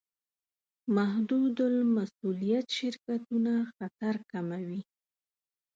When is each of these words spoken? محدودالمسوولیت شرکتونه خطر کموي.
محدودالمسوولیت 0.95 2.67
شرکتونه 2.77 3.53
خطر 3.75 4.15
کموي. 4.31 4.81